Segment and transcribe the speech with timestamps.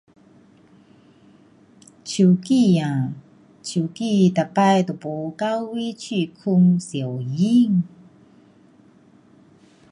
[2.03, 3.13] 手机啊，
[3.61, 4.33] 手机每次
[4.87, 7.87] 都没够地方拍照。